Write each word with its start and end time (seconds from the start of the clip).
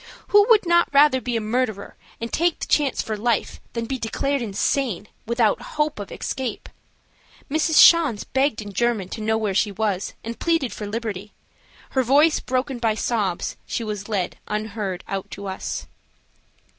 Who 0.29 0.47
would 0.49 0.65
not 0.65 0.89
rather 0.91 1.21
be 1.21 1.37
a 1.37 1.41
murderer 1.41 1.95
and 2.19 2.33
take 2.33 2.57
the 2.59 2.65
chance 2.65 3.03
for 3.03 3.15
life 3.15 3.59
than 3.73 3.85
be 3.85 3.99
declared 3.99 4.41
insane, 4.41 5.07
without 5.27 5.61
hope 5.77 5.99
of 5.99 6.11
escape? 6.11 6.69
Mrs. 7.51 7.75
Schanz 7.77 8.23
begged 8.23 8.63
in 8.63 8.73
German 8.73 9.09
to 9.09 9.21
know 9.21 9.37
where 9.37 9.53
she 9.53 9.71
was, 9.71 10.15
and 10.23 10.39
pleaded 10.39 10.73
for 10.73 10.87
liberty. 10.87 11.33
Her 11.91 12.01
voice 12.01 12.39
broken 12.39 12.79
by 12.79 12.95
sobs, 12.95 13.57
she 13.67 13.83
was 13.83 14.09
led 14.09 14.39
unheard 14.47 15.03
out 15.07 15.29
to 15.29 15.45
us. 15.45 15.85